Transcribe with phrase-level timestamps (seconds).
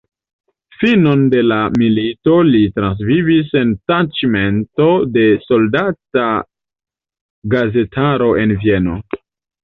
[0.83, 6.25] Finon de la milito li transvivis en taĉmento de soldata
[7.53, 8.97] gazetaro en Vieno.